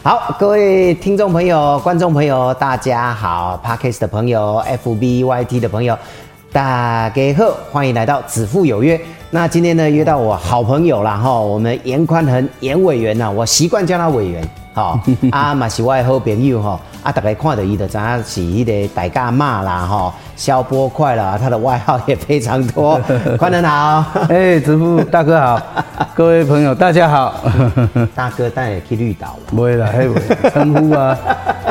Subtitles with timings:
[0.00, 5.98] 好，各位听众朋友、观众朋友，大家好！Parkes 的朋友、FBYT 的朋友，
[6.52, 8.98] 大家好，欢迎来到子父有约。
[9.30, 15.00] 那今天呢，约到我好朋友啦，哈，我们严宽恒严委员呐，我习惯叫他委员，哈，
[15.32, 23.00] 啊嘛是我的好朋友哈，啊大家看到伊的知影是迄个大家骂啦，哈，消波快啦，他的外号也非常多。
[23.36, 25.60] 宽恒好，哎，子父大哥好，
[26.14, 27.34] 各位朋友大家好，
[28.14, 30.08] 大哥带你去绿岛了，不会啦，嘿，
[30.50, 31.16] 称呼啊，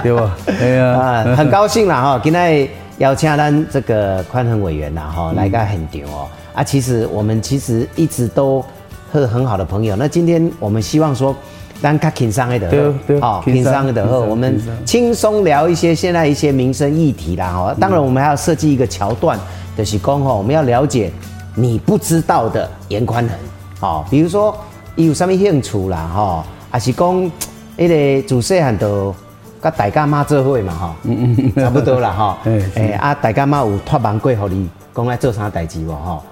[0.04, 0.36] 对吧？
[0.60, 6.28] 哎呀，啊，很高兴啦，哈，今天邀请咱这个宽恒委员啦，哈，来个很牛哦。
[6.54, 8.66] 啊，其实我们其实一直都
[9.14, 9.96] 是很好的朋友。
[9.96, 11.36] 那今天我们希望说，
[11.82, 17.54] 当他轻松一点，对对，哦，轻松一点后，我们轻松聊一些现在一些民生议题啦。
[17.54, 19.40] 哦，当然我们还要设计一个桥段，
[19.78, 21.12] 就是讲哈，我们要了解
[21.56, 23.38] 你不知道的严宽恒，
[23.82, 24.56] 哦，比如说
[24.96, 27.32] 有什么兴趣啦，哈，还是讲
[27.76, 29.14] 那个主细汉都
[29.62, 32.38] 甲大家妈做会嘛，哈，嗯嗯，差不多啦， 哈，
[32.76, 34.70] 哎啊，大家妈有托忙过给你。
[34.98, 36.24] 讲来做啥代志不哈？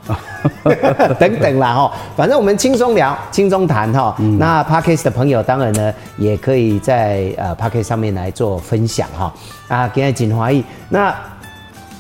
[1.20, 4.16] 等等啦哈，反正我们轻松聊，轻松谈哈。
[4.40, 9.32] 那 Parkes 的朋友当然呢，也可以在呃 Parkes 上面来做分享哈。
[9.68, 11.16] 啊，今天锦华义，那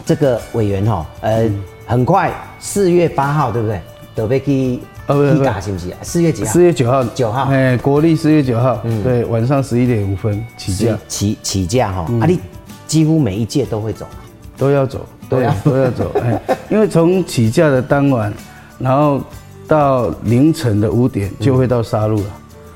[0.03, 1.47] 这个委员哈，呃，
[1.85, 3.79] 很快四月八号对不对？
[4.15, 5.93] 准备去去打是不是？
[6.01, 6.51] 四月几号？
[6.51, 7.03] 四月九号。
[7.03, 7.43] 九号。
[7.51, 8.79] 哎，国历四月九号。
[8.85, 10.97] 嗯，对，晚上十一点五分起驾。
[11.07, 12.39] 起起驾哈，啊，你
[12.87, 14.07] 几乎每一届都会走。
[14.57, 18.31] 都要走，都要都要走，哎，因为从起驾的当晚，
[18.77, 19.21] 然后
[19.67, 22.25] 到凌晨的五点就会到沙鹿了，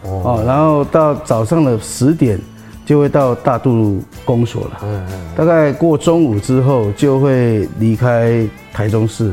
[0.03, 2.39] 哦，然后到早上的十点
[2.85, 9.31] 就会到大渡路公所了，嗯嗯，大概过中午之后就会离开台中市，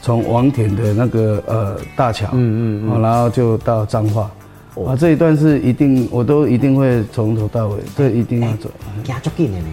[0.00, 4.30] 从王田的那个呃大桥，嗯嗯嗯，然后就到彰化，
[4.86, 8.70] 啊，这一段是一定我都一定会从头到尾，这一定要走，
[9.04, 9.66] 行足近的呢，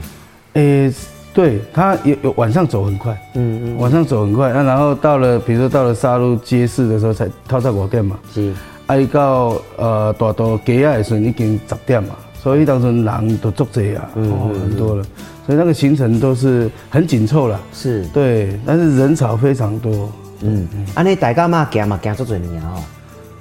[0.54, 0.94] 诶。
[1.34, 8.54] 对他有有晚上走很快，嗯嗯，晚上走很快，那然后到了，比如说到了沙鹿街市的时候才套在我店嘛，是，
[8.86, 15.04] 啊一到呃大道街啊的时候已经十点嘛，所以当时人都足济啊，哦很多了，
[15.48, 20.12] 所以那个行程都是很紧凑了，是，对，但是人潮非常多，
[20.42, 22.78] 嗯嗯，啊那大家嘛行嘛行足多年哦，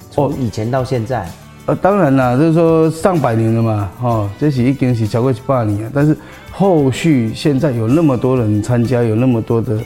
[0.09, 1.29] 从以前到现在。
[1.65, 5.91] 呃，当然啦，就是说上百年了嘛，哈，这是已经是超过一百年啊。
[5.93, 6.15] 但是
[6.51, 9.77] 后续现在有那么多人参加，有那么多的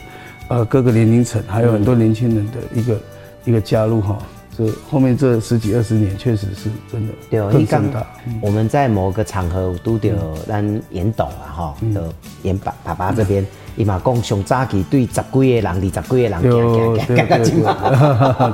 [0.48, 3.00] 呃各个年龄层，还有很多年轻人的一个
[3.44, 4.18] 一个加入哈。
[4.56, 8.04] 这后面这十几二十年，确实是真的对，更大。
[8.40, 10.12] 我们在某个场合都得
[10.48, 12.02] 让严董啊，哈，的
[12.42, 13.46] 严爸爸爸这边，
[13.76, 16.42] 伊嘛讲上早期对十几个人，二十几个人，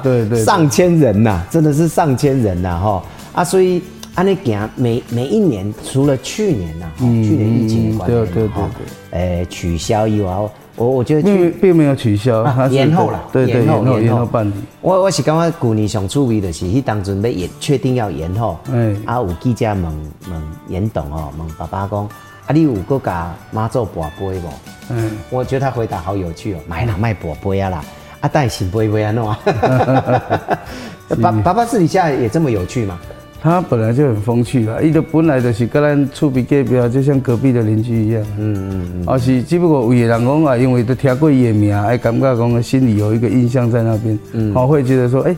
[0.03, 3.03] 对对，上千人呐，真的是上千人呐，哈。
[3.35, 3.83] 啊，所以
[4.15, 8.65] 安尼行每每一年，除了去年呐，去年疫情的关系，对对对
[9.11, 10.33] 对，取消以外，
[10.77, 14.53] 我我觉得并并没有取消， 延后了，对对延后延后办理。
[14.81, 22.05] 我我是感觉旧年上趣味的是，迄当阵要延确定要延后，哎，啊有记者问问严董哦，问爸爸讲，
[22.47, 24.43] 啊你有搁甲妈做博杯无？
[24.91, 27.85] 嗯，我觉得他回答好有趣哦，买哪卖博杯啊啦，
[28.21, 29.39] 啊带新杯杯啊弄啊，
[31.21, 32.99] 爸爸爸私底下也这么有趣吗？
[33.45, 38.23] 他本来就很风趣啦，伊都本来就是跟咱厝边隔壁，就像隔壁的邻居一样。
[38.39, 39.05] 嗯嗯嗯。
[39.07, 45.37] 而是只不过有的人讲啊，因为都听过伊的名，哎，感觉讲心里有一个印象在那边，嗯，会觉得说，哎，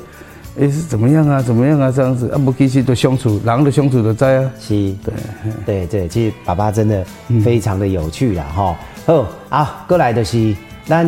[0.60, 4.52] 哎是怎么样啊，怎么样啊这样子啊，不其实都相处，人的相处都在啊。
[4.60, 4.94] 是。
[5.04, 5.14] 对
[5.66, 7.04] 对对，其实爸爸真的
[7.42, 8.76] 非常的有趣啦，哈。
[9.04, 10.54] 好，啊，过来就是
[10.84, 11.04] 咱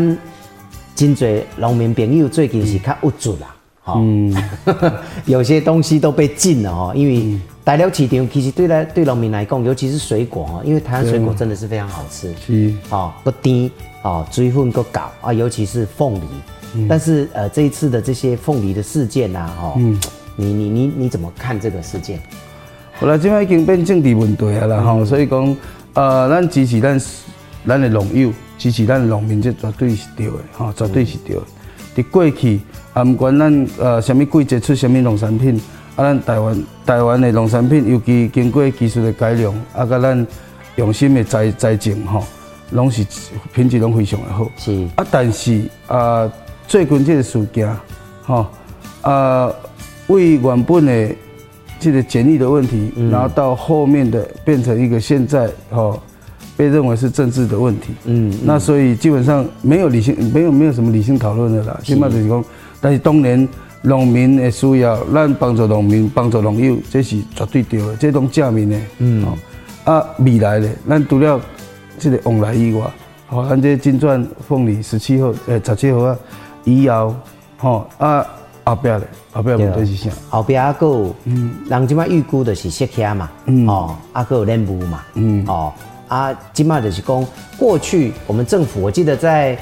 [0.97, 3.55] 真侪农民朋友最近是较无助啦。
[3.97, 4.37] 嗯，
[5.27, 13.71] 有些东西都被禁了哈，因为大料市场其实对来对农民来讲，尤其是水果哈，因为台湾水果真的是非常好吃，是，哦，不甜，
[14.03, 16.21] 哦，追分够高啊，尤其是凤梨。
[16.87, 19.75] 但是呃，这一次的这些凤梨的事件呐，哈，
[20.37, 22.21] 你你你你怎么看这个事件？
[23.01, 25.57] 后来这边已经变政治问题了哈，所以讲
[25.95, 27.01] 呃，咱支持咱
[27.67, 31.43] 咱的农友，支持咱的农民，这绝对是对的哈，绝对是对的。
[32.03, 32.61] 在过去。
[32.95, 35.55] 啊，不管咱呃，什么季节出什么农产品，
[35.95, 40.27] 啊，咱台湾台湾的农产品，尤其经过技术的改良，啊，甲咱
[40.75, 42.25] 用心的栽栽种吼，
[42.73, 43.07] 拢是
[43.53, 44.51] 品质拢非常的好。
[44.57, 46.29] 是啊，但是啊，
[46.67, 47.73] 最近这个事件，
[48.25, 48.47] 吼、
[49.03, 49.53] 啊，
[50.09, 51.15] 为原本的
[51.79, 56.03] 这个检疫的问题，然后到后面的变成一个现在吼、
[56.59, 57.95] 被认为是政治的问题。
[58.05, 61.81] 嗯那所以基本上没有理性，没有没有什么理性讨论的啦。
[61.85, 62.45] 起码就是讲，
[62.81, 63.49] 但是当年
[63.81, 68.77] 农民的需要，咱帮助农民、帮助农友，这是绝对对的，这种正面的。
[68.99, 69.25] 嗯。
[69.85, 71.41] 啊，未来的咱除了
[71.99, 72.83] 这个往来以外，
[73.29, 76.19] 吼、咱这金钻凤梨十七号、诶十七号啊，
[76.65, 77.15] 以后，
[77.57, 78.27] 吼、啊
[78.65, 79.03] 后壁的
[79.33, 80.17] 后壁问题是啥？
[80.29, 85.73] 后壁还有，嗯，人即摆预估的是石刻嘛，嗯，哦，啊还有任务嘛，嗯，哦，
[86.09, 87.25] 啊，金马的是讲，
[87.57, 89.57] 过去我们政府，我记得在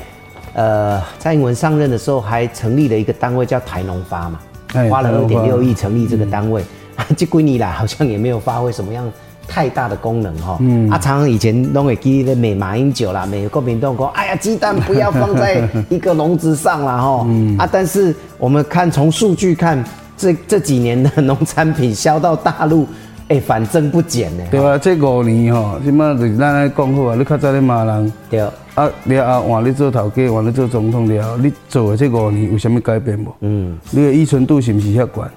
[0.54, 4.38] 呃蔡英文上任的时候，还成立了一个单位叫台农发嘛，
[4.75, 6.62] 哎花了二点六亿成立这个单位，
[6.94, 9.04] 啊， 这几年来好像也没有发挥什么样
[9.48, 19.84] 太大的功能哈、嗯，啊，常常以前拢会记得美马英九啦，美国民众讲，哎呀，鸡蛋不要放在一个笼子上啦哈， 嗯、啊，但是我们看从数据看，
[20.16, 22.87] 这这几年的农产品销到大陆，
[23.28, 28.12] 哎，反正不减呢，对啊，这五年吼，即摆就是咱来讲好啊，你较早咧骂人。
[28.31, 33.34] 对，啊，了后换你做头家，换你做总统了后，你做的这五年有啥物改变无？
[33.40, 35.31] 嗯，你的依存度是毋是遐悬？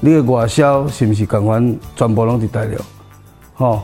[0.00, 2.78] 你的外销是毋是共款全部拢伫大陆？
[3.52, 3.82] 吼、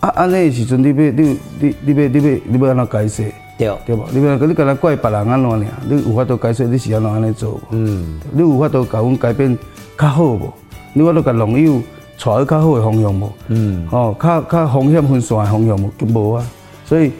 [0.00, 3.32] 啊，安尼的时阵，你要你你你要你要你要安怎解释？
[3.56, 4.04] 对，对无？
[4.10, 5.64] 你要你敢若怪别人安怎尔？
[5.88, 7.60] 你有法度解释，你是安怎安尼做无？
[7.70, 9.56] 嗯，你有法度甲阮改变
[9.96, 10.52] 较好无？
[10.92, 11.80] 你有法度甲农友
[12.18, 13.32] 带去较好的方向无？
[13.48, 15.90] 嗯，哦、较较风险分散的方向无？
[16.00, 16.46] 无啊，
[16.84, 17.12] 所以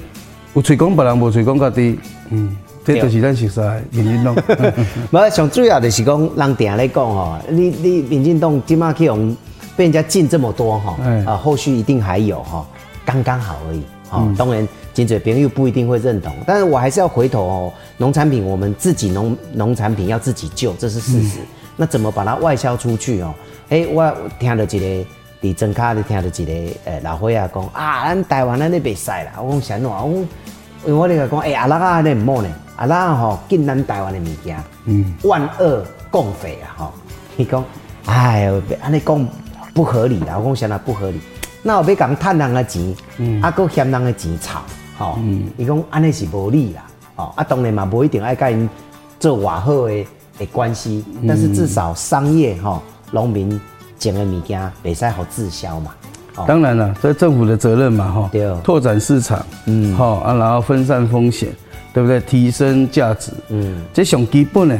[0.54, 1.98] 有喙讲别人，无喙讲家己，
[2.30, 4.34] 嗯，这就是咱熟悉的民进党。
[5.12, 9.36] 无上主要就是讲，人定咧讲吼，你你民进党今麦去用
[9.76, 12.66] 被人家禁这么多哈，哎啊，后续一定还有哈，
[13.04, 13.82] 刚刚好而已。
[14.10, 21.40] 哦，当然，金嘴朋友不一定会认同，但是我还是要回头哦，农产品我们自己农农产品要自己救，这是事实。
[21.76, 23.34] 那怎么把它外销出去哦？
[23.68, 25.06] 哎、我我听到一个
[25.42, 26.52] 伫真卡咧听到一个
[26.84, 29.32] 诶老伙仔讲啊，咱台湾咱咧袂使啦。
[29.40, 29.88] 我讲啥喏？
[29.88, 30.26] 我讲因
[30.86, 36.92] 为我咧讲，诶、阿拉啊，咧唔好呢，阿拉吼进咱台湾的物件，嗯，万恶共匪啊，吼、
[37.36, 37.64] 伊讲，
[38.06, 39.28] 哎呦，安尼讲
[39.74, 41.20] 不合理啦，我讲啥啦不合理？
[41.62, 44.62] 那我要讲趁人的钱，嗯，啊，搁嫌人的钱吵，
[44.96, 46.86] 吼、嗯，伊讲安尼是无理啦，
[47.16, 48.68] 哦，啊，当然嘛，无一定爱甲因
[49.18, 50.06] 做偌好的
[50.38, 53.48] 的关系，但是至少商业吼，农、民
[53.98, 55.94] 种的物件袂使好滞销嘛，
[56.36, 58.46] 哦，当然了，这政府的责任嘛，哈，对。
[58.62, 61.48] 拓展市场，嗯，好啊，然后分散风险，
[61.92, 62.20] 对不对？
[62.20, 64.78] 提升价值，嗯，这上基本的。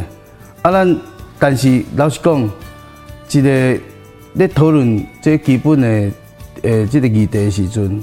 [0.62, 0.96] 啊，咱
[1.38, 2.50] 但是老实讲，
[3.30, 3.80] 一个
[4.34, 5.88] 咧讨论这基本的
[6.62, 8.02] 诶，这个议题的时阵，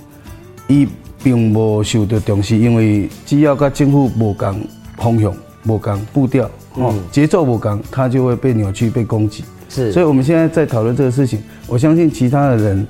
[0.67, 0.87] 伊
[1.21, 4.61] 并无受到重视，因为只要甲政府无共
[4.97, 5.33] 方向、
[5.65, 9.43] 无共步调，哦，节奏不刚，它就会被扭曲、被攻击。
[9.69, 12.87] 是所以我们现在在讨论这个事情，我相信其他的人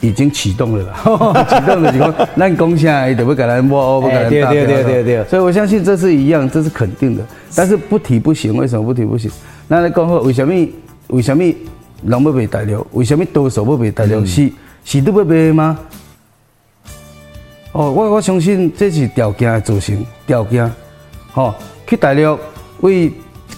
[0.00, 7.24] 已经启动了啦， 启动了以后，咱讲啥，伊就要给咱摸，不给咱大哎对对对对对所以我相信这是一样，这是肯定的。
[7.54, 9.30] 但是不提不行，为什么不提不行？
[9.66, 10.54] 那你讲好，为什么
[11.08, 12.86] 为什么人要被大陆？
[12.92, 14.24] 为什么多数要被大陆？
[14.24, 14.50] 是
[14.84, 15.78] 是都要卖的吗？
[17.72, 20.70] 哦，我我相信这是条件的造成条件。
[21.32, 21.54] 吼、
[21.92, 22.38] 去大陆
[22.80, 23.12] 为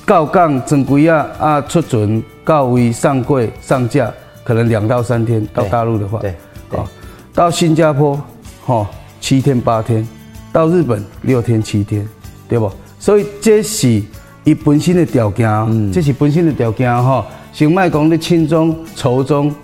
[0.04, 4.12] 到港正规啊啊出船到位上柜上架，
[4.42, 6.34] 可能两到三天到大陆的话，对
[6.68, 6.80] 对。
[6.80, 6.84] 哦，
[7.32, 8.20] 到新加坡，
[8.66, 8.84] 哦、
[9.20, 10.04] 七天八天，
[10.52, 12.04] 到日本六天七天，
[12.48, 12.68] 对不？
[12.98, 14.02] 所以这是
[14.42, 19.54] 伊本身的条件嗯，这是本身的条件吼、先卖讲你轻中、稠中，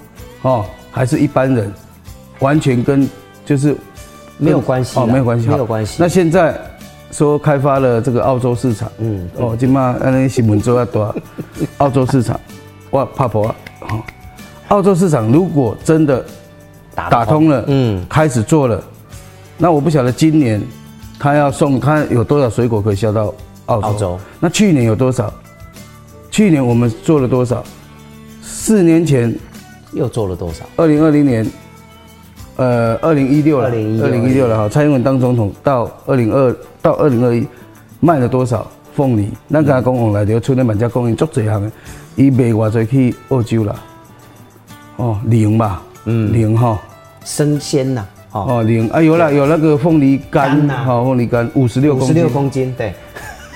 [0.43, 1.75] 哦，还是一般人，
[2.39, 3.05] 完全跟
[3.45, 3.75] 就是
[4.39, 5.97] 没有关系哦，没有关系，没有关系。
[5.99, 6.57] 那现在
[7.11, 11.14] 说开发了这个澳洲市场，嗯，哦，今嘛安尼新闻做啊多，
[11.79, 12.38] 澳洲市场，
[12.90, 14.00] 哇，怕婆啊，哦，
[14.69, 16.25] 澳洲市场如果真的
[16.95, 18.83] 打通了，嗯嗯，开始做了，
[19.59, 20.62] 那我不晓得今年
[21.19, 23.35] 他要送他有多少水果可以销到
[23.67, 23.87] 澳洲？
[23.88, 25.33] 澳洲那去年有多少？
[26.31, 27.62] 去年我们做了多少？
[28.40, 29.37] 四年前，
[29.93, 30.64] 又做了多少？
[30.76, 31.45] 二零二零年，
[32.61, 34.69] 呃，二零一六了，二零一六了哈。
[34.69, 37.47] 蔡英文当总统到二零二到二零二一，
[38.00, 38.71] 卖了多少？
[38.95, 39.31] 凤梨？
[39.50, 41.73] 咱刚才讲往来就村里满家供应足侪项的，
[42.17, 43.75] 伊卖偌侪去澳洲啦，
[44.97, 46.79] 哦，零吧，嗯，零哈。
[47.25, 48.87] 生鲜呐、哦，哦，零。
[48.90, 50.75] 啊有了有那个凤梨干干，呐。
[50.85, 52.93] 好凤梨干五十六五十，六公斤，对，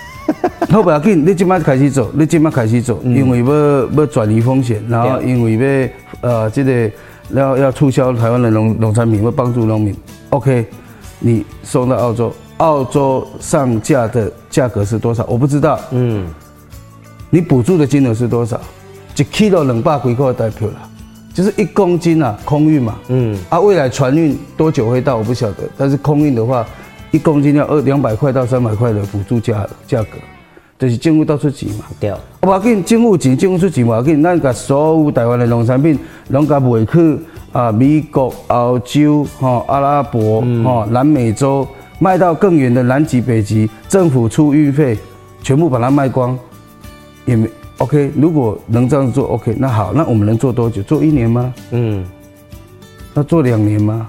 [0.71, 5.93] 好不要紧，你即摆开始做，你即摆开始做，因为要要转移风险，然后因为
[6.23, 6.91] 要呃这个
[7.31, 9.97] 要要促销台湾的农农产品，会帮助农民。
[10.31, 10.67] OK，
[11.19, 15.25] 你送到澳洲，澳洲上架的价格是多少？
[15.27, 15.79] 我不知道。
[15.93, 16.27] 嗯，
[17.31, 18.61] 你补助的金额是多少？
[19.17, 20.89] 一 kilo 两百几块代票啦，
[21.33, 22.97] 就是一公斤啊，空运嘛。
[23.09, 25.17] 嗯，啊，未来船运多久会到？
[25.17, 25.59] 我不晓得。
[25.79, 26.67] 但是空运的话，
[27.13, 30.19] 一公斤要二两百块到三百块的补助价价格，
[30.79, 31.85] 就是政府到出钱嘛。
[32.01, 32.13] 对，
[32.43, 37.19] 无要紧，政府钱，政府出钱无要紧，咱甲所有台湾的农产品，拢甲卖去
[37.53, 41.67] 啊美国、澳洲、吼阿拉伯、吼南美洲，
[41.99, 44.99] 卖到更远的南极、北极，政府出运费，
[45.43, 46.39] 全部把它卖光，
[47.25, 48.11] 也没 OK。
[48.17, 50.83] 如果能这样做 OK，那好，那我们能做多久？
[50.83, 51.55] 做一年吗？
[51.71, 52.05] 嗯，
[53.15, 54.09] 那做两年吗？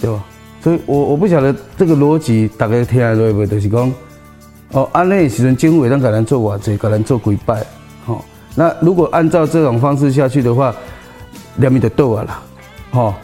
[0.00, 0.24] 对吧？
[0.62, 3.92] 所以我我不晓得这个逻辑，大家听下来袂，就是讲，
[4.72, 7.64] 哦，安尼的时阵，政府会当给咱做偌济，给咱做几摆，
[8.04, 10.74] 吼、那如果按照这种方式下去的话，
[11.56, 12.42] 两面就倒啊啦，
[12.90, 13.14] 吼、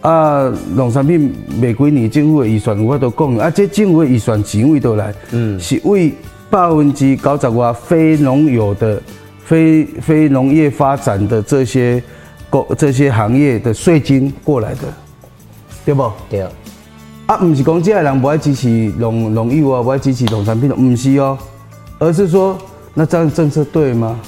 [0.00, 5.12] 啊，农产品卖几年，政府的预算有法度讲，啊，这政府的预算钱位倒来？
[5.32, 6.14] 嗯，是为
[6.48, 9.00] 百分之九十外非农有的、
[9.44, 12.02] 非非农业发展的这些
[12.48, 14.80] 工这些行业的税金过来的，
[15.84, 16.10] 对不？
[16.30, 16.46] 对，
[17.26, 21.38] 啊，不是讲这些人不爱支持农农业啊，不爱支持农产品，不是哦，
[21.98, 22.58] 而是说
[22.94, 24.18] 那这样政策对吗？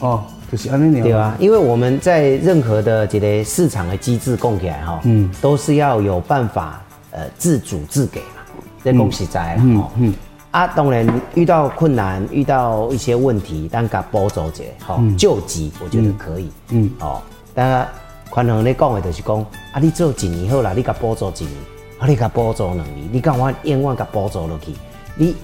[0.00, 8.42] 哦，就是安尼对啊，因为我们在任何的这个市场的机制供起来哈，嗯，都是要有办法呃自主自给嘛，
[8.82, 9.90] 这恭喜在了哈。
[9.98, 10.14] 嗯
[10.50, 17.20] 啊，当然遇到困难，遇到一些问题，但甲补助者，哈，救急，我觉得可以，嗯，哦，
[17.54, 17.86] 但然
[18.30, 19.40] 宽宏咧讲的就是讲，
[19.72, 21.52] 啊，你做一年好啦，你甲补助一年，
[21.98, 24.72] 啊，你甲补助两年，你干嘛冤枉甲补助落去？
[25.16, 25.34] 你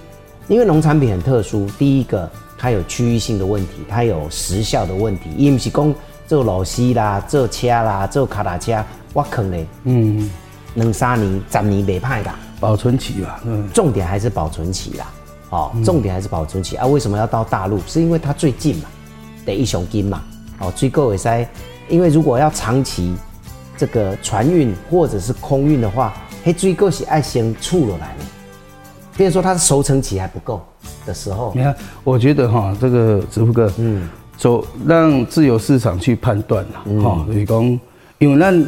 [0.48, 5.94] 因为农产品很特殊，第一个它有区域性的问题，它有时效的问题，伊不是讲
[6.26, 10.30] 做螺丝啦、做车啦、做卡达车，我坑咧，嗯，
[10.74, 12.38] 两三年、十年袂歹啦。
[12.60, 15.12] 保存期吧，嗯，重点还是保存期啦，
[15.50, 16.86] 哦，重点还是保存期啊。
[16.86, 17.78] 为什么要到大陆？
[17.86, 18.84] 是因为它最近嘛，
[19.44, 20.22] 得一雄金嘛，
[20.60, 21.46] 哦，追购也塞。
[21.88, 23.14] 因为如果要长期
[23.76, 26.14] 这个船运或者是空运的话，
[26.44, 28.24] 嘿，追购是爱先处落来呢。
[29.16, 30.60] 比如说它的熟成期还不够
[31.06, 31.52] 的时候。
[31.54, 37.80] 你，看，我觉得哈，这个子富哥，嗯，走让自由市场去判断啦，哈、就是讲，
[38.18, 38.66] 因为咱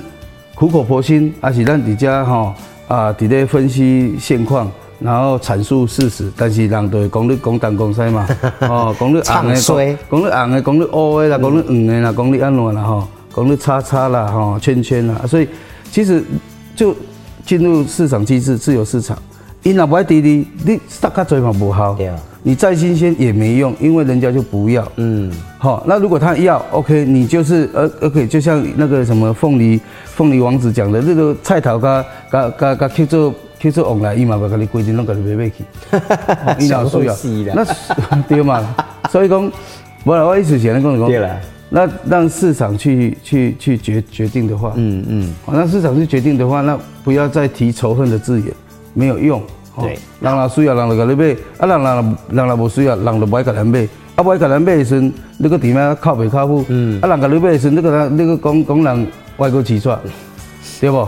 [0.55, 2.55] 苦口婆心，而且咱伫遮哈
[2.89, 8.27] 啊，伫咧分析现况，然后阐述事实，但是人都会讲你讲东讲西嘛，
[8.69, 15.49] 哦，讲你红的，讲你红的，讲你乌的啦，讲你黄的啦，讲你安怎啦，吼，讲你叉叉啦，吼，圈圈啦，所以
[15.91, 16.23] 其实
[16.75, 16.95] 就
[17.45, 19.17] 进入市场机制，自由市场。
[19.63, 21.99] 因若不爱滴滴，你杀较多嘛不好
[22.45, 24.87] 你再新鲜也没用，因为人家就不要。
[24.95, 35.65] 嗯，好，那如果他要，OK，你就是呃，OK，就像那个什么凤梨凤梨王子讲的，那个菜头噶噶噶噶去做去做往来，伊嘛袂甲你规定拢甲你买买去，
[35.97, 37.55] 哦伊哪有需要？
[37.55, 37.73] 那是
[38.29, 38.63] 对嘛？
[39.11, 39.51] 所以讲，
[40.05, 41.37] 无啦，我意思是安尼讲讲，对啦，
[41.71, 48.53] 那让市场去去去决决定的话，嗯嗯，好，那市场去决定的话，那不要再提仇恨的字眼，
[48.95, 49.41] 没有用。
[49.75, 53.87] 哦对人若需要，人就甲你买；啊，人人人若无需要，人就不爱甲咱买。
[54.15, 56.65] 啊，不爱甲咱买的时阵，你搁伫遐靠北靠谱。
[56.69, 56.99] 嗯。
[57.03, 59.95] 啊，人甲你买的时阵，你个咱你搁讲讲人外国起出，
[60.81, 61.07] 对不？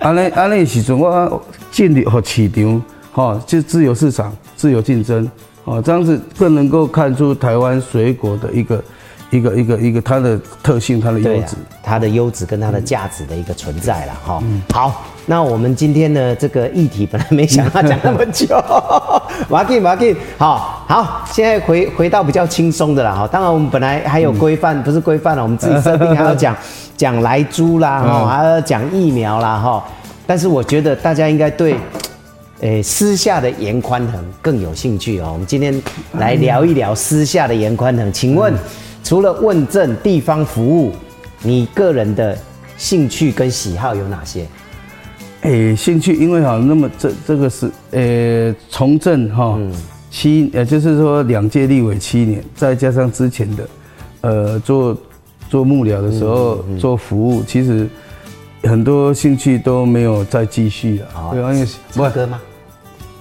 [0.00, 1.42] 安尼安尼的时阵，我
[1.76, 5.30] 建立和市场，哈，就自由市场、自由竞争，
[5.64, 8.82] 哦，这样子更能够看出台湾水果的一个
[9.28, 14.42] 一个一个一个它的特性、它的优质。，它的优质跟它的价值的一个存在了哈。
[14.72, 18.58] 好，那我们今天的这个议题本来没想到讲那么久，
[19.50, 23.28] 马进马进，好好，现在回回到比较轻松的啦哈。
[23.30, 26.56] 当然我们本来还有规范，不是规范了，我们自己设定还要讲
[26.96, 29.84] 讲来猪啦哈，还要讲疫苗啦哈。
[30.26, 31.76] 但是我觉得大家应该对。
[32.60, 35.30] 诶，私下的严宽恒更有兴趣哦。
[35.34, 35.78] 我们今天
[36.14, 38.10] 来聊一聊私下的严宽恒。
[38.10, 38.54] 请问，
[39.04, 40.90] 除了问政、地方服务，
[41.42, 42.36] 你个人的
[42.78, 44.46] 兴趣跟喜好有哪些？
[45.42, 49.60] 诶、兴趣，因为哈，那么这这个是呃从政哈、
[50.10, 53.68] 七，呃就是说两届立委七年，再加上之前的
[54.22, 54.96] 呃做
[55.50, 57.86] 做幕僚的时候、做服务，其实
[58.66, 61.06] 很多兴趣都没有再继续了。
[61.12, 62.40] 好对啊，因为唱歌吗？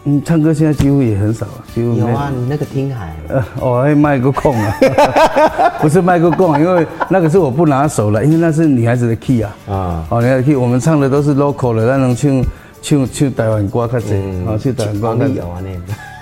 [0.07, 4.77] 嗯，唱歌现在几乎也很少了，几乎有啊，你那个听海，呃， 我还卖个空啊，
[5.81, 9.55] 不是卖个空，因为那个是我不拿手了，因为那是女孩子的 key 啊。
[9.67, 12.45] 啊哦，女孩子 key，我们唱的都是 local 的，那种唱
[12.81, 15.49] 唱唱台湾歌较济，嗯啊，去台湾歌王力友。
[15.49, 15.69] 啊那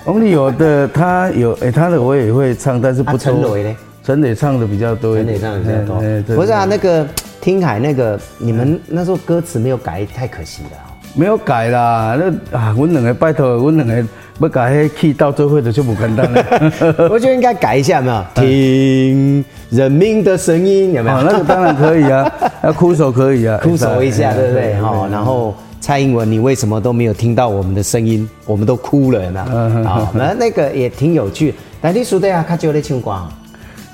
[0.06, 3.18] 王力友的他有，哎，他的我也会唱，但是啊不多。
[3.18, 3.76] 陈磊呢？
[4.04, 6.36] 陈磊唱的比较多，陈磊唱的比较多。
[6.36, 7.06] 不是啊，那个
[7.44, 10.96] 听海那个，你们那时候歌词没有改，太可惜了哦。
[11.14, 14.08] 没有改啦，那啊，阮两个拜托，阮两个
[14.40, 16.42] 要改迄气到最后的就不简单了。
[17.12, 18.26] 我觉得应该改一下，有没有？
[18.34, 21.18] 听人民的声音，有没有？
[21.18, 22.32] 哦，那个当然可以啊，
[22.64, 24.82] 要哭手可以啊，哭手一下，哎对不对？
[24.82, 28.28] 哈，然后蔡英文，你为什么都没有听到我们的声音？
[28.46, 29.46] 我们都哭了呢。
[29.52, 31.54] 嗯啊，那那个也挺有趣。
[31.82, 33.28] 但你说的啊，较少咧唱歌哦，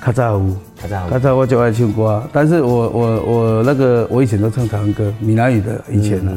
[0.06, 6.32] 较早有，较早有较早我就爱唱歌，但是我我我那个我以前都唱台湾歌，闽南语的，以前呢、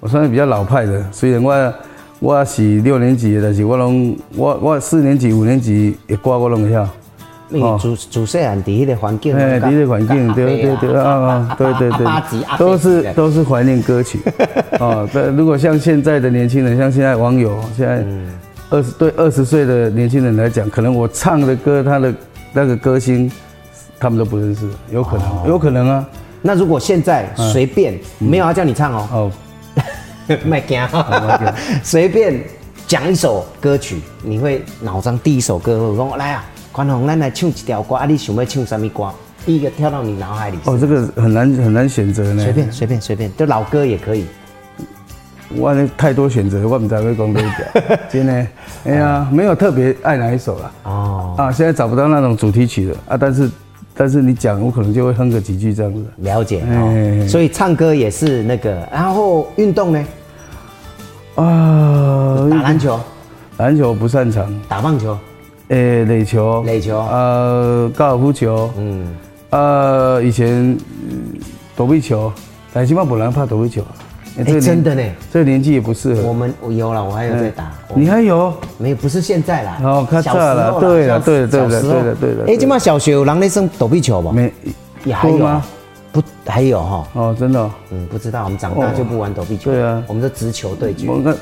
[0.00, 1.74] 我算是比较老派的，虽然我
[2.20, 6.88] 我是六年级的，但是我拢我我四年级、五年级也歌我拢会晓。
[7.78, 12.06] 主主细汉伫迄个环境，哎，离的环境，对对对啊啊，对对对
[12.58, 14.18] 都是都是怀念歌曲。
[14.80, 18.04] 哦，对，如果像现在的年轻人，像现在网友，现在
[18.70, 22.12] 二十对二十岁的年轻人来讲，可能我唱的歌，他的
[22.52, 23.30] 那个歌星，
[24.04, 26.06] 他们都不认识，有可能，有可能啊。
[26.42, 30.78] 那如果现在随便没有要叫你唱哦，哦， 卖惊，
[31.82, 32.38] 随便
[32.86, 39.10] 讲一首歌曲，你会脑中第一首歌会讲来啊，宽宏，咱来唱一条歌啊，你想要唱什么歌？
[39.46, 40.58] 第一个跳到你脑海里。
[40.66, 42.44] 哦，这个很难很难选择呢。
[42.44, 44.26] 随便随便随便，就老歌也可以。
[45.56, 47.82] 我那太多选择，我不知道会讲哪一条。
[48.12, 48.46] 真的，
[48.84, 50.72] 哎呀，没有特别爱哪一首了。
[50.82, 53.50] 哦，啊，现在找不到那种主题曲了啊，但是
[53.96, 56.04] 但是你讲，我可能就会哼个几句这样子。
[56.16, 56.64] 了解。
[57.28, 60.04] 所以唱歌也是那个，然后运动呢，
[61.36, 62.98] 啊，打篮球、
[63.58, 65.16] 篮球不擅长，打棒球，
[65.68, 66.98] 诶、垒球，垒球。
[66.98, 69.14] 呃，高尔夫球，嗯，
[69.50, 70.48] 呃，以前
[71.08, 71.38] 嗯
[71.76, 72.32] 躲避球，
[72.72, 73.82] 但起码本来怕躲避球。
[73.82, 73.88] 啊。
[74.36, 75.02] 哎哎，真的呢。
[75.32, 76.22] 这个年纪也不适合。
[76.22, 77.70] 我们我有了，我还有在打。
[77.88, 78.52] 我你还有？
[78.78, 78.96] 没有？
[78.96, 79.78] 不是现在啦。
[79.82, 84.32] 哦较小时候早啦对啦小对啦对啦小时候对啦对啦哎，今嘛小学有人在生躲避球吧？
[84.32, 84.52] 没
[85.04, 85.64] 也还有多吗？
[86.10, 87.06] 不，还有哈。
[87.12, 89.70] 哦，真的哦、嗯，不知道，我们长大就不玩躲避球。
[89.70, 91.06] 对啊我们是直球对决。
[91.08, 91.36] 我看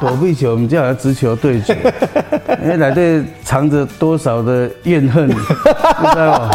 [0.00, 1.74] 躲避球，我们就好像直球对决，
[2.62, 6.50] 哎，来对藏着多少的怨恨， 你知道吗？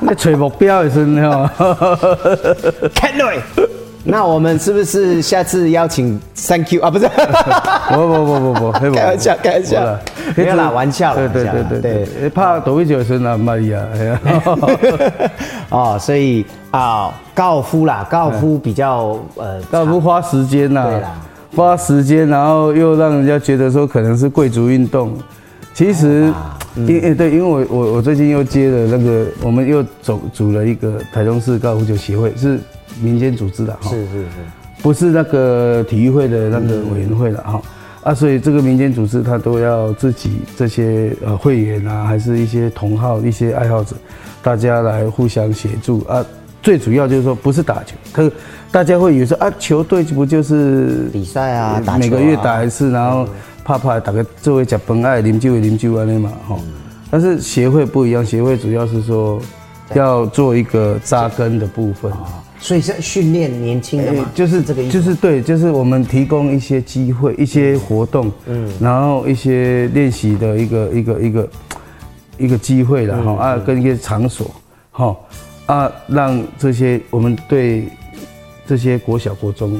[0.00, 1.50] 那吹目标也是哈。
[2.94, 3.38] 看对。
[4.06, 6.90] 那我们是不是下次邀请 Thank you 啊？
[6.90, 9.98] 不是，不不不不不，开玩笑，开玩笑，
[10.36, 14.20] 没有啦，玩笑了对对对对对，怕躲避球的时候拿玛利亚，哎呀，
[15.70, 21.14] 哦，所以啊，高尔夫啦，高尔夫比较呃，高尔夫花时间呐对啦，
[21.56, 25.16] 花时间，然后又让人家觉得说可能是贵族运动。
[25.72, 26.32] 其实，
[26.76, 32.60] 因诶对，因为我我我最近又接了那个，我们又组组了一个台中市高尔夫球协会，是
[33.00, 34.28] 民间组织的哈，是是是，
[34.82, 37.60] 不是那个体育会的那个委员会的哈。
[38.02, 43.96] 啊，所以这个民间组织他都要自己这些呃会员啊，还是一些同好、一些爱好者，
[44.42, 46.22] 大家来互相协助啊。
[46.62, 48.30] 最主要就是说不是打球，可
[48.70, 53.26] 大家会以为说啊，球队不就是比赛啊每个月打一次，然后
[53.64, 56.58] 啪啪打个作为吃饭爱啉酒的啉酒安尼嘛哈。
[57.10, 59.40] 但是协会不一样，协会主要是说
[59.94, 62.12] 要做一个扎根的部分。
[62.64, 71.48] 所以是训练年轻的哎嘛，就是这个意思，就是对，就是我们提供一些机会、一些活动，嗯，然后一些练习的一个一个一个
[72.38, 74.50] 一个机会了哈、啊，跟一些场所，
[74.92, 75.14] 哈
[75.66, 77.86] 啊，让这些我们对
[78.66, 79.74] 这些国小、国中，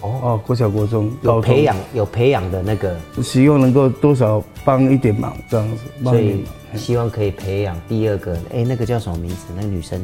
[0.00, 0.08] 哦。
[0.22, 6.42] 哦国小、国中有培养有培养的那个，希望能够多少帮一点忙，这样子，所以
[6.74, 9.36] 希望可以培养第二个，哎，那个叫什么名字？
[9.54, 10.02] 那个女生。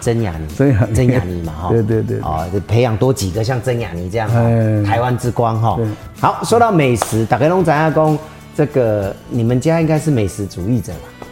[0.00, 0.94] 曾雅妮，曾雅妮。
[0.94, 2.18] 曾雅妮嘛，哈，对对对。
[2.20, 4.82] 哦，就培养多几个像曾雅妮这样，哈哎。
[4.84, 5.78] 台湾之光，哈。
[6.18, 8.18] 好，说到美食，打开龙仔阿公，
[8.56, 11.26] 这个你们家应该是美食主义者吧？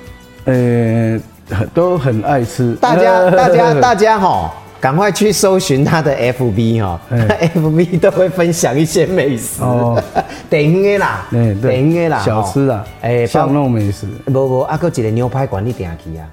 [0.44, 1.20] 呃，
[1.74, 7.00] 都很爱吃，大家 大家大家哈，赶快去搜寻他的 FB 哈。
[7.10, 9.62] 哎， FB 都会分享一些美食。
[9.62, 10.02] 哦，
[10.48, 11.72] 电影的啦，对对。
[11.72, 16.24] 电影的啦，小吃啊，哎，巷弄美食，无无，啊，搁一个牛排馆你定去啊？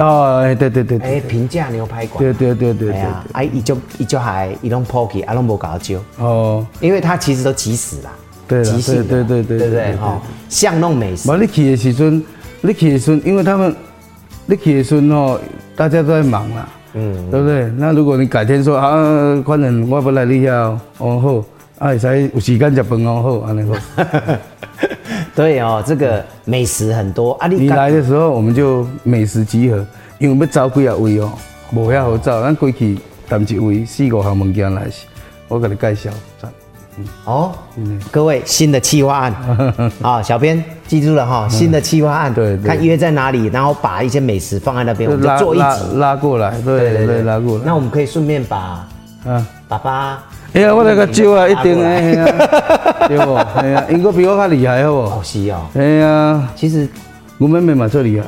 [0.00, 1.08] 哦，哎，对对对对。
[1.16, 8.10] 哎，平价牛排馆，对对对对对哎呀，啊，伊就伊就还伊拢抛去，啊，拢无搞招，哦，因为他其实都急死啦，
[8.48, 9.82] 对啦即兴的对对对对对不对？
[9.82, 10.20] 对对哈？
[10.48, 11.28] 巷弄美食。
[11.28, 12.22] 嘛，，你去的时阵，
[12.62, 13.74] 你去的时阵，因为他们，
[14.46, 15.38] 你去的时阵哦，
[15.76, 17.70] 大家都在忙啦，嗯，对不对？
[17.76, 21.20] 那如果你改天说啊，反正我不来你遐哦，哦
[21.78, 23.74] 好，啊，会使有时间食饭哦好，安尼好。
[25.34, 29.84] 对哦，这个美食很多啊，你刚来的时候，我们就美食集合，
[30.18, 31.32] 因为要找几啊位哦，
[31.72, 34.86] 无遐好找，咱过去谈一位四五项物件来，
[35.48, 36.50] 我给你介绍，赞。
[37.24, 37.52] 哦，
[38.10, 39.34] 各位新的企划案。
[40.02, 42.34] 啊，小编记住了哈，新的企划案，嗯。
[42.34, 42.66] 对对。
[42.66, 47.06] 看约在哪里，然后把一些美食放在那边，我们就做一拉集，拉过来，对对。
[47.06, 47.64] 对，拉过来。
[47.64, 48.86] 那我们可以顺便把
[49.24, 53.34] 啊，爸爸哎呀，我那个招啊，一定的，嘿啊，对不？
[53.34, 55.22] 哎呀，因个比我较厉害，好哦不？
[55.24, 56.88] 是哦，哎呀，其实
[57.38, 58.26] 我妹妹嘛最厉害，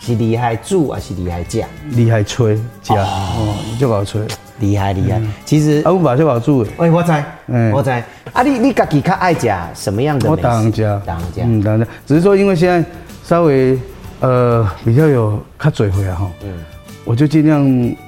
[0.00, 1.62] 是厉害煮还是厉害食？
[1.90, 4.22] 厉害吹食，哦，就好吹。
[4.60, 5.20] 厉害厉害。
[5.44, 7.12] 其实啊，，我爸就好煮的，哎，我知，
[7.46, 7.90] 嗯我知。
[8.32, 10.48] 啊，你你家己较爱食什么样的我美食？
[10.48, 11.42] 当家，当家。
[11.44, 11.86] 嗯，当家。
[12.06, 12.82] 只是说，因为现在
[13.24, 13.78] 稍微
[14.20, 16.48] 呃比较有较嘴回来哈，嗯，
[17.04, 17.62] 我就尽量，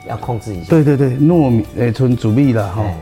[0.08, 0.70] 要控制一下。
[0.70, 2.96] 对对对，糯米诶，纯煮米啦哈哎。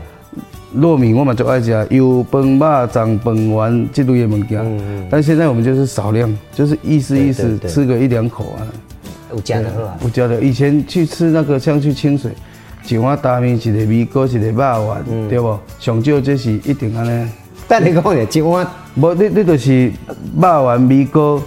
[0.77, 8.61] 糯米我们就爱食油饭、肉粽、饭丸这类的物件，但现在我们就是少量，就是意思意思吃个一两口啊。
[9.31, 9.97] 有食的好啊。
[10.03, 12.31] 有加的以前去吃那个像去清水，
[12.87, 15.57] 一碗大面，一个米糕，一个肉丸，嗯对不？
[15.79, 17.29] 上少这是一定安尼。
[17.67, 19.91] 但你讲的一碗无，你你就是
[20.39, 21.41] 肉丸、米糕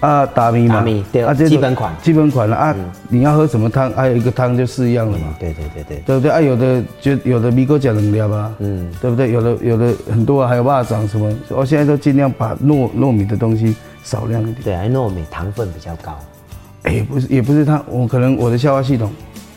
[0.00, 2.74] 啊，大米嘛，大米对这就基本款基本款了啊。
[3.08, 3.90] 你要喝什么汤？
[3.92, 5.96] 还有一个汤就是一样的嘛，对对对对。
[6.06, 6.30] 对不对？
[6.30, 9.32] 啊，有的就有的米糕讲两粒啊，嗯对不对？
[9.32, 14.56] 有的有的很多啊，还有蚂蚱什么，我现在都尽量把糯糯米的东西少量一点。
[14.62, 16.16] 对啊，糯米糖分比较高，
[16.84, 19.10] 哎，不是也不是它，我可能我的消化系统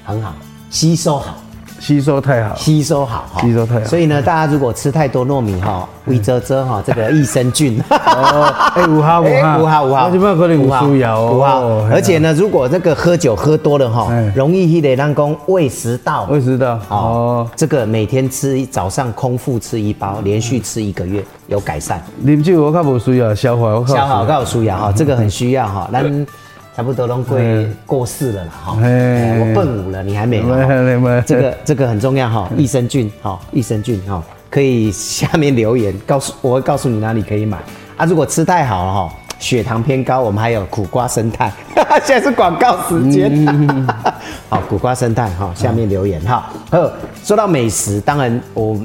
[0.04, 0.34] 很好，
[0.72, 1.40] 吸收好，
[1.82, 3.42] 吸收太好，吸收好哈。
[3.42, 3.86] 吸收太好。
[3.86, 7.82] 所以呢，大家如果吃太多糯米哈，胃遮遮哈，这个益生菌。
[7.90, 9.58] 哦，哎，五号五哎号。
[9.58, 16.28] 五号五号，我就可能有需要哦，五号嘿啊而且呢，如果这个喝酒喝多了哈哎，容易迄个让公胃食道。
[16.30, 23.98] 胃食道哦哦，，这个每天吃早上空腹吃一包，连续吃一个月有改善，啉酒我较无需要，消化我较有需要。
[23.98, 26.28] 消化告诉呀哈，这个很需要哈，咱
[26.76, 27.40] 差不多都过
[27.86, 31.20] 过世了啦哈，哎哎我奔五了，你还没没没没。
[31.20, 37.58] 哈，这个这个很重要哈，益生菌哈，益生菌哈，可以下面留言 告诉我会告诉你哪里可以买。
[37.98, 39.14] 啊，如果吃太好了哈。
[39.42, 41.52] 血糖偏高，我们还有苦瓜生态，
[42.06, 43.44] 现在是广告时间。
[44.48, 46.54] 好，苦瓜生态哈，下面留言哈。
[46.70, 46.92] 好，
[47.24, 48.80] 说到美食，当然我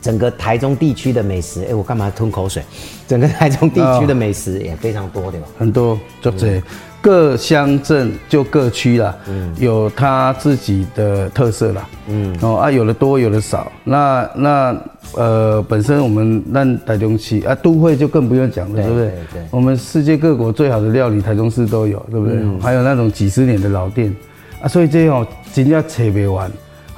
[0.00, 2.62] 整个台中地区的美食，哎、我干嘛吞口水？
[3.06, 5.46] 整个台中地区的美食也非常多，对吧？
[5.58, 6.62] 很多，就这
[7.02, 9.16] 各乡镇就各区啦，
[9.58, 13.70] 有它自己的特色啦，嗯，哦啊，有的多，有的少。
[13.84, 14.76] 那那
[15.14, 19.12] 呃，本身我们那台中市啊，都会就更不用讲了，对不对？
[19.50, 22.38] 我们世界各国最好的料理，台中市都有，对不对？
[22.60, 24.14] 还有那种几十年的老店
[24.62, 26.50] 啊，所以这种真正扯不完。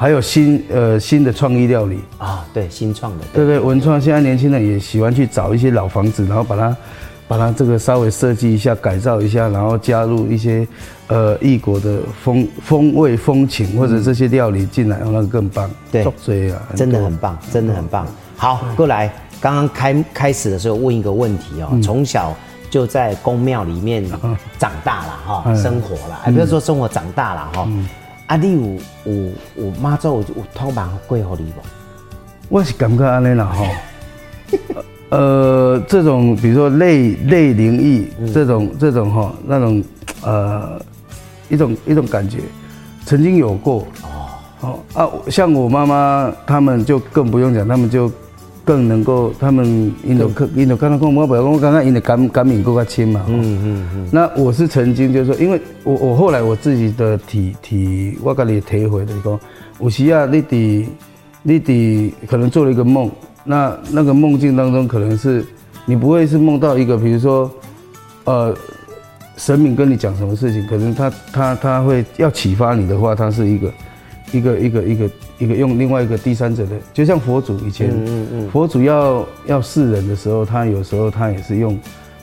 [0.03, 3.47] 还有新呃新的创意料理，啊，对，新创的，对。
[3.47, 6.77] 对，文创现在年轻人也喜欢去找一些老房子，然后把它
[7.29, 10.67] 把它这个稍微设计一下、改造一下，然后加入一些
[11.07, 15.71] 呃异国的风风味、风情或者这些料理进来，让那个更棒。
[15.93, 18.05] 对做这啊，真的很棒，真的很棒。
[18.37, 19.09] 好，过来，
[19.41, 22.37] 刚刚开开始的时候问一个问题哦，从小
[22.69, 24.05] 就在宫庙里面
[24.59, 25.57] 长大了哈，嗯。
[25.57, 27.69] 生活了，哎，不要说生活长大了哈。
[28.33, 29.31] 啊，你有有
[29.67, 31.61] 有妈祖有有托梦过给你不？
[32.49, 33.67] 我是感觉安尼啦吼，
[35.11, 39.85] 呃，这种比如说类类灵异这种这种哈那种
[40.23, 40.81] 呃
[41.51, 42.39] 一种一种感觉，
[43.05, 43.87] 曾经有过。
[44.63, 48.11] 哦啊，像我妈妈他们就更不用讲，他们就
[48.65, 54.09] 更能够，他们因为因为刚刚讲我不要讲，我刚刚因为感感敏够较轻嘛，嗯嗯嗯。
[54.13, 59.41] 那我是曾经就是说，因为我我后来我自己的体体我跟你体会的讲，
[59.81, 60.87] 有时啊你伫
[61.43, 63.11] 你伫可能做了一个梦，
[63.45, 65.45] 那那个梦境当中可能是
[65.85, 67.51] 你不会是梦到一个，比如说，
[68.25, 68.55] 呃，
[69.37, 73.73] 神明跟你讲什么事情，可能他他他会要启发你的话，他是一个
[74.31, 75.11] 一个一个一个
[75.43, 77.91] 一个用另外一个第三者的，就像佛祖以前，
[78.53, 81.77] 佛祖要要示人的时候，他有时候他也是用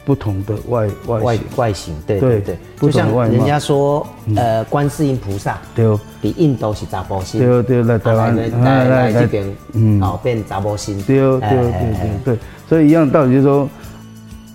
[0.06, 6.00] 不同的外外外形，外形，对对对对，不就像人家说，呃，观世音菩萨对哦。
[6.22, 10.02] 比印度是杂波心，对对，来台湾啊来来来这边，嗯。
[10.02, 12.10] 哦，变杂波心，对对对哎哎哎。
[12.24, 13.70] 对对，所以一样道理就是说，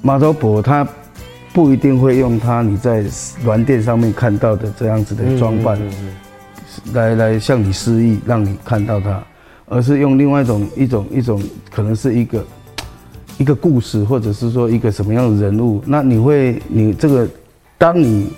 [0.02, 0.86] 马头婆他
[1.52, 3.04] 不一定会用他你在
[3.44, 5.78] 软垫上面看到的这样子的装扮，
[6.92, 9.22] 来来向你示意，让你看到他，
[9.66, 12.44] 而是用另外一种一种一种可能是一个
[13.38, 17.28] 一个故事，或者是说一个什么样的人物，那你会你这个
[17.78, 18.28] 当你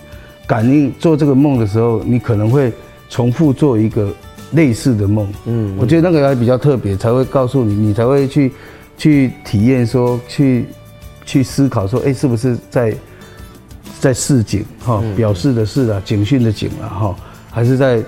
[0.47, 2.73] 感应做这个梦的时候，你可能会
[3.09, 4.09] 重复做一个
[4.53, 5.27] 类似的梦。
[5.45, 8.53] 嗯，我觉得那个还比较特别，才会告诉你，你才会去
[8.97, 10.65] 去体验说，去
[11.25, 12.95] 去思考说，哎、是不是在
[13.99, 17.17] 在示警哈，表示的是啊，警讯的警啊哈，
[17.51, 18.03] 还是在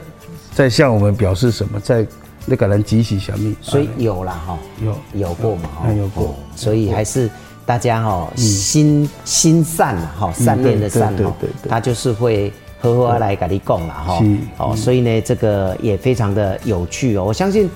[0.59, 2.05] 在向我们表示什么，在
[2.45, 4.93] 那个人集体想密，所以有啦哈，有。
[5.15, 6.25] 有过嘛，有过。
[6.25, 7.31] 哦所以还是
[7.65, 11.33] 大家哈心心善嘛，哈善念的善哈
[11.69, 17.71] 他就是会呵呵来跟你讲啦哈是，哦，所以呢这个也非常的有趣哦，我相信。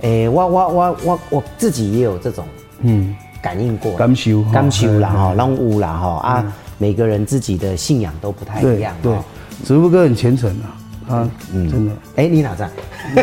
[0.00, 2.44] 诶、我我我我我自己也有这种
[2.80, 9.24] 嗯，感应过，感受哈感受啦嗯哈，让悟啦哈啊，每个人自己的信仰都不太一样对样哦。，
[9.62, 10.74] 子富哥很虔诚啊，
[11.10, 11.92] 他真的。
[12.16, 12.68] 哎、你哪在？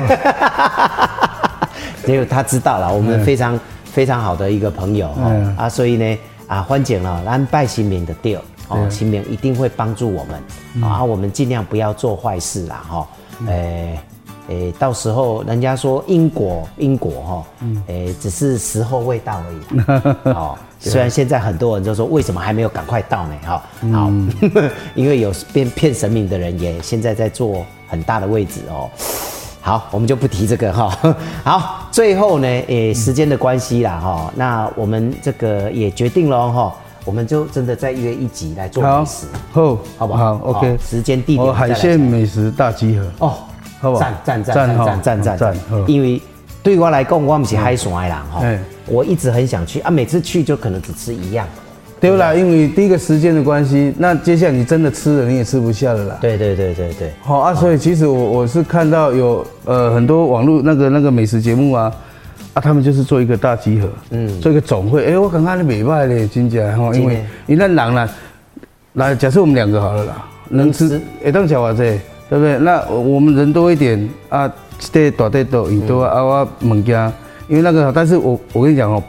[2.06, 13.08] 结果他知道了，我们非常非常好的一个朋友哦嗯啊，所以呢啊，欢姐了，安拜新明的调哦，新明一定会帮助我们啊，我们尽量不要做坏事啦哈，
[13.48, 14.00] 诶。
[14.50, 17.44] 诶，到时候人家说因果因果哈，
[17.88, 19.58] 诶，只是时候未到而已。
[20.32, 23.36] 哦，虽然现在很多人就说为什么还没有赶快到呢？
[23.46, 24.10] 哈，好，
[24.96, 28.90] 因为有骗骗神明的人也现在在做很大的位置哦。
[29.62, 30.98] 好，我们就不提这个哈。
[31.44, 36.74] 好，最后呢，诶，时间的关系啦哈，那我们这个也决定了哈，
[37.04, 40.38] 我们就真的再约一集来做美食，好，好不好？
[40.38, 40.78] 好，OK。
[40.80, 43.06] 时间地点哦，海鲜美食大集合。
[43.20, 43.34] 哦，
[43.82, 45.56] 好不好赞赞赞赞哈赞赞赞！
[45.86, 46.22] 因为
[46.64, 51.46] 对我来讲，我不是海鲜的人哈哎，我一直很想去啊，每次去就可能只吃一样。
[52.00, 56.18] 对啦，因为第一个时间的关系，那接下来你真的吃了，你也吃不下了啦。
[56.22, 61.92] 对对对对对，好啊，所以其实我我是看到有呃很多网络那个那个美食节目啊，
[62.54, 68.10] 啊他们就是做一个大集合，嗯，做一个总会，哎、我感觉你美败嘞，金姐哈，因为真的因为咱人啦，
[68.94, 71.82] 来假设我们两个好了啦，能吃吃，哎当小娃子，
[72.30, 72.60] 对不对？
[72.60, 77.12] 那我我们人多一点啊，这大堆多伊多啊，我物件，
[77.48, 79.02] 因为那个，但是我我跟你讲哦，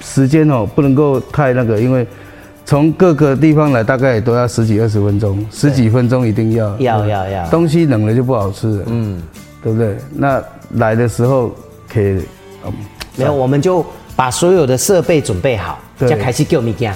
[0.00, 2.06] 时间哦不能够太那个，因为。
[2.70, 6.78] 从各个地方来，大概也都要十几二十分钟，十几分钟一定要。
[6.78, 9.20] 要要要东西冷了就不好吃了，嗯，
[9.60, 9.96] 对不对？
[10.14, 10.40] 那
[10.74, 11.52] 来的时候
[11.92, 12.22] 可以，
[12.64, 12.72] 嗯，
[13.16, 16.94] 没有，我们就把所有的设备准备好，对再开始叫物件。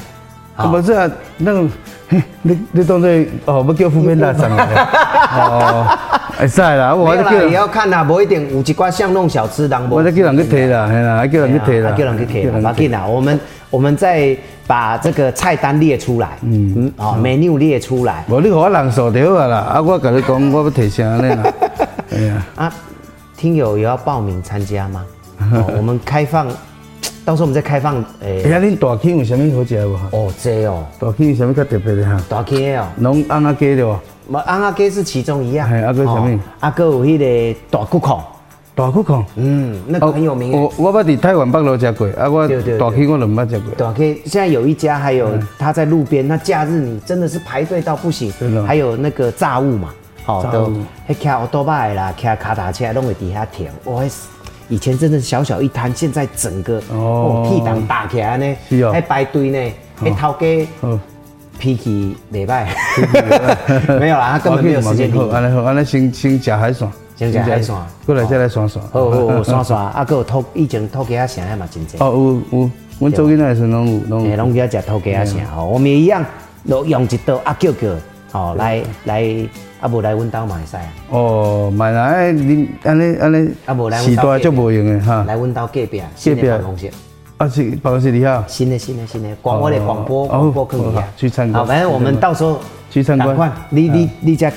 [0.54, 1.68] 啊不是啊，那个，
[2.08, 3.10] 嘿 你你当作
[3.46, 4.74] 哦，要叫副面大上来，
[5.34, 5.98] 哦，
[6.38, 13.04] 会使啦，我叫也要看啦，不一定有一寡巷弄小吃，人无我再叫人去提啦，嘿啦，还叫人去提啦，啊叫人去提啦，不要紧啦。
[13.04, 21.52] 我们我们再把这个菜单列出来，嗯，哦，menu 列出来无你和我人数就好啊啦， 啊，我跟你讲，我要提啥呢啦？
[22.14, 22.72] 哎呀，啊。
[23.36, 25.04] 听友有要报名参加吗？
[25.52, 26.46] 哦我们开放，
[27.26, 29.94] 到时候我们再开放，诶哎，呀，恁大庆有啥物好食无？
[30.12, 32.18] 哦，这哦，大庆有啥物较特别的哈？
[32.28, 33.98] 大庆的哦，拢红仔鸡对无？
[34.32, 37.18] 冇安阿鸡是其中一样，嘿啊还有什么哦啊，还有迄
[37.52, 38.18] 个大骨孔，
[38.74, 39.24] 大骨孔。
[39.36, 40.58] 嗯，那个很有名的。
[40.58, 43.74] 我我捌伫台湾北路食过，啊，我大溪我都毋捌食过。
[43.76, 44.20] 对啊，可以。
[44.24, 48.32] 现在有一家，还有他在路边，那假日你真的是排队到不行。
[48.66, 49.90] 还有那个炸物嘛，
[50.24, 53.68] 好都炸物还开奥多拜啦，开卡达车都会底下停。
[53.84, 54.02] 哇，
[54.68, 58.56] 以前真的是小小一摊，现在整个哦哦屁档打起来呢，
[58.90, 60.98] 还排队呢，还头家好，
[61.58, 62.66] 脾气袂歹，
[64.00, 65.32] 没有啦，他根本没有时间理 好，你。
[65.32, 67.74] 安尼好，安尼先先食海鲜，先吃海鲜
[68.04, 68.84] 过来再来涮涮。
[68.92, 71.96] 好好好，刷刷， 啊，还有偷以前土鸡仔城还嘛真济。
[71.98, 74.36] 哦，有有，阮做囡仔的时候拢有拢。
[74.36, 76.24] 拢要食偷鸡仔城吼，我们也一样，
[76.68, 77.88] 都用一道啊叫叫，
[78.32, 79.22] 吼，来来，
[79.80, 85.24] 啊无来阮兜嘛会使啊，哦，买来恁安尼安尼啊无来，时代足无用的哈。
[85.26, 86.90] 来阮兜隔壁新的办公室，
[87.36, 89.28] 啊是办公室里哈，新的新的新的。
[89.40, 91.62] 广播的广播哦广播可以好啊，去参观。
[91.62, 92.58] 好，反正我们到时候
[92.90, 93.52] 去参观。
[93.70, 94.52] 你你你再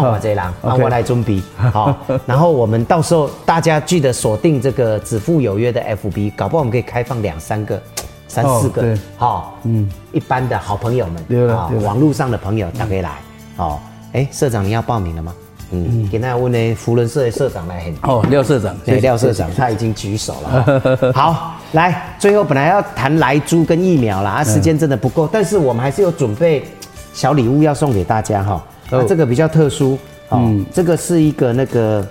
[0.00, 7.80] 看我这人，好啊 OK 我来准备好， 然后我们到时候大家记得锁定这个子父有约的 FB，搞不好我们可以开放两三个。
[8.28, 13.10] 三四个好，嗯，一般的好朋友们，啊网络上的朋友打可以来，
[13.58, 13.78] 哦，
[14.14, 15.34] 哎，社长你要报名了吗？
[15.70, 20.64] 嗯，给大家问呢，福伦社的社长来很哦，廖社长，对，廖社长他已经举手了。
[20.66, 21.12] 哦。
[21.12, 26.64] 好，来，最后本来要谈来猪跟疫苗啦，啊，时间真的不够，但是我们还是有准备
[27.12, 28.62] 小礼物要送给大家哈。
[28.92, 32.06] 哦啊，这个比较特殊，哦，这个是一个那个。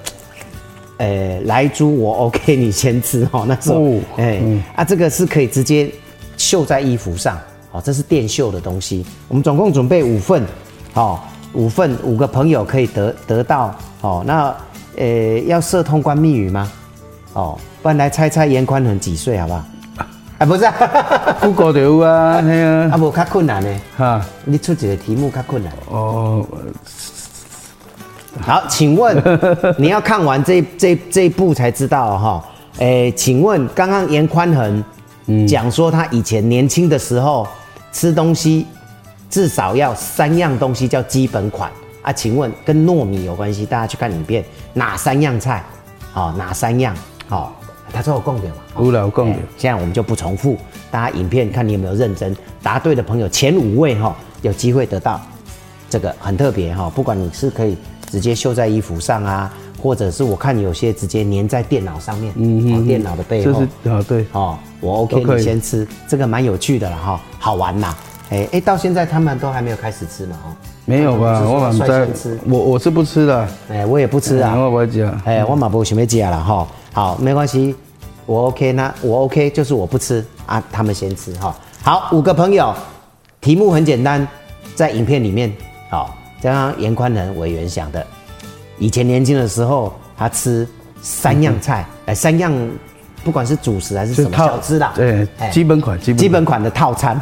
[0.97, 3.43] 呃，来猪我 OK，你先吃哦。
[3.47, 4.39] 那时候哦，哎、
[4.75, 5.89] 啊，这个是可以直接
[6.37, 7.39] 绣在衣服上，
[7.71, 9.03] 哦，这是电绣的东西。
[9.27, 10.43] 我们总共准备五份，
[10.93, 11.19] 哦，
[11.53, 14.55] 五份五个朋友可以得得到，哦，那
[14.95, 16.71] 呃要设通关密语吗？
[17.33, 19.65] 哦，不然来猜猜严宽恒几岁好不好？
[20.41, 20.73] 啊，不是、啊
[21.39, 23.81] ，Google 就有啊， 嘿啊，啊，无较困难呢。
[23.95, 25.71] 哈，你出一个题目较困难。
[25.87, 26.43] 哦，
[28.41, 29.15] 好，请问
[29.77, 32.43] 你要看完这这这一部才知道哈、
[32.79, 34.83] 诶，请问刚刚严宽恒
[35.47, 37.47] 讲说他以前年轻的时候
[37.91, 38.65] 吃东西
[39.29, 41.69] 至少要三样东西叫基本款
[42.01, 42.11] 啊？
[42.11, 43.63] 请问跟糯米有关系？
[43.63, 45.63] 大家去看影片，哪三样菜？
[46.15, 46.95] 哦，哪三样？
[47.29, 47.51] 哦，
[47.93, 48.57] 他说有共点嘛？
[48.75, 50.57] 哦有啦有讲到诶现在我们就不重复，
[50.89, 55.19] 大家影片看你有没有认真答对的朋友，前五位哈、有机会得到
[55.89, 57.77] 这个很特别哈、不管你是可以
[58.09, 67.95] 直接绣在衣服上啊，或者是我看有些直接粘在电脑上面，嗯嗯，电脑的背这后是，啊对，哦，我 OK，可以你先吃，这个蛮有趣的了哈，好玩呐。
[68.29, 70.55] 哎哎，到现在他们都还没有开始吃嘛哦。
[70.85, 71.41] 没有吧？
[71.41, 74.55] 我满在率先吃，我我是不吃的，哎，我也不吃啊。
[74.57, 75.21] 我不会讲。
[75.25, 76.65] 哎，我马不准备加了哈。
[76.93, 77.75] 好，没关系，
[78.25, 81.55] 我 OK，那我 OK，就是我不吃啊，他们先吃哈。
[81.83, 82.73] 好，五个朋友，
[83.39, 84.27] 题目很简单，
[84.75, 85.51] 在影片里面，
[85.89, 88.05] 好，加上严宽仁委员想的，
[88.77, 90.67] 以前年轻的时候，他吃
[91.01, 92.53] 三样菜，哎，三样，
[93.23, 97.19] 不管是主食还是什么小吃啦，对哎，基本款，基本基本款的套餐，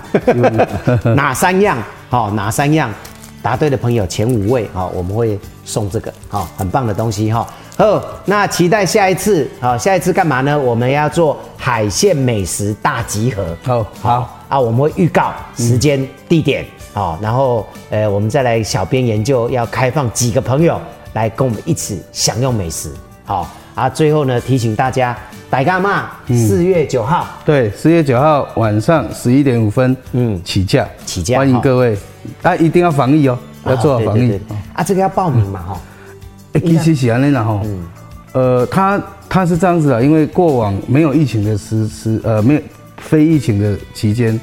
[1.15, 1.77] 哪三样？
[2.10, 2.91] 好、哪三样？
[3.41, 7.47] 答对的朋友前五位，好、我们会送这个，好、很棒的东西哈。
[7.79, 10.59] 好，那期待下一次，好、下一次干嘛呢？
[10.59, 13.55] 我们要做海鲜美食大集合。
[13.63, 20.77] 好好啊，我们会预告时间、地点，好、然后呃，我们再来小编研究要开放几个朋友
[21.13, 22.91] 来跟我们一起享用美食，
[23.23, 25.17] 好、啊，最后呢提醒大家，
[25.49, 27.25] 大家嘛，四月九号。
[27.45, 31.97] 对，四月九号晚上十一点五分，嗯嗯，起价，起价欢迎各位，
[32.41, 34.37] 啊，一定要防疫哦，要做好防疫。
[34.73, 35.73] 啊，这个要报名嘛哈。
[35.75, 35.79] 欸
[36.53, 37.62] 其实是安尼啦吼，
[38.33, 42.62] 呃，他他是这样子啊，因为过往没有疫情的时时，呃，没有
[42.97, 44.39] 非疫情的期间，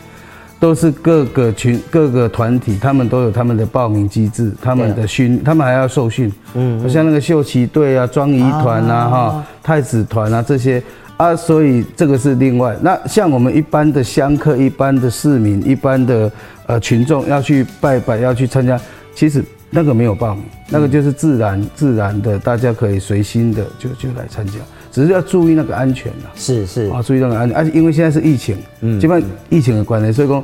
[0.61, 10.83] 都是各个群、各个团体，他们都有他们的报名机制，他们的训，他们还要受训，嗯，像那个秀旗队啊、庄仪团啊、哈、太子团啊这些。
[11.19, 12.77] 啊，所以这个是另外。
[12.83, 16.31] 那像我们一般的香客、一般的市民、一般的
[16.67, 18.79] 呃群众要去拜拜、要去参加，
[19.15, 19.43] 其实
[19.77, 24.55] 那个没有报名，那个就是自然自然的，大家可以随心的就就来参加，
[24.91, 26.31] 只是要注意那个安全啦。
[26.35, 26.89] 是是。
[26.89, 30.43] 啊，注意那个安全，而且因为现在是疫情，嗯，基本上疫情的关系，所以说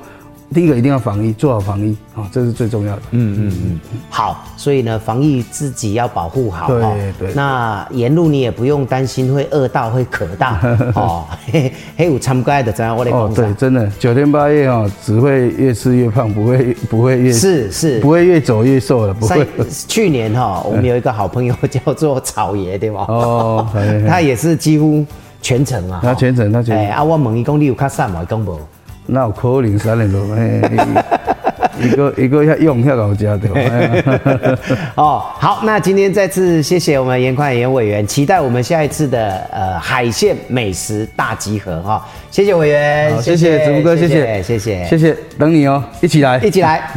[0.52, 3.02] 第一个一定要防疫，做好防疫啊，这是最重要的。
[3.12, 6.68] 嗯嗯嗯，好，所以呢，防疫自己要保护好。
[6.68, 10.56] 对哦对那沿路你也不用担心会饿到、会渴到
[10.94, 11.24] 哦。
[11.50, 12.96] 嘿，嘿有参加的怎样？
[12.96, 19.46] 我得哦讲，对，真的九天八夜哦，只会越吃越胖，不会 不会越是是不会越走越瘦了，不会。
[19.88, 23.04] 去年哈、我们有一个好朋友叫做草爷，对吧？
[23.08, 23.66] 哦
[24.06, 25.04] 他也是几乎
[25.40, 26.00] 全程啊。
[26.02, 28.20] 他全程他全程哎，啊，我问伊讲，你有卡瘦吗？
[28.22, 28.58] 伊讲无。
[29.06, 30.60] 那有可能三年多，哎，
[31.80, 33.48] 一个一个要用要老家的？
[34.94, 46.88] 哦，好，那今天再次谢谢我们严宽严委员，期待我们下一次的呃海鲜美食大集合哈、谢谢委员，谢谢子木哥，谢谢谢谢谢谢，等你哦，一起来，一起来。